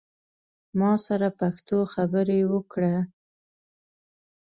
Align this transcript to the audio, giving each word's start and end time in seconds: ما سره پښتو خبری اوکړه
ما 0.79 0.91
سره 1.05 1.27
پښتو 1.39 1.77
خبری 1.93 2.39
اوکړه 2.51 2.95